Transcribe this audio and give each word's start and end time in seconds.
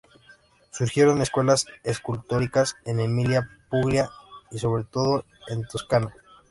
Surgieron 0.71 1.21
escuelas 1.21 1.67
escultóricas 1.83 2.75
en 2.85 2.99
Emilia, 3.01 3.47
Puglia 3.69 4.09
y 4.49 4.57
sobre 4.57 4.83
todo 4.83 5.25
en 5.47 5.61
Toscana. 5.67 6.11